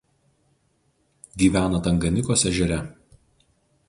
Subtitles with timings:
[1.43, 2.79] Gyvena Tanganikos ežere.